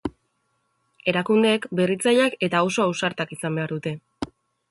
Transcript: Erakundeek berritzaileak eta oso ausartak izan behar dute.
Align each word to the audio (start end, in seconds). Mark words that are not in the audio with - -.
Erakundeek 1.11 1.67
berritzaileak 1.81 2.39
eta 2.49 2.63
oso 2.71 2.87
ausartak 2.87 3.35
izan 3.39 3.59
behar 3.61 3.77
dute. 3.77 3.95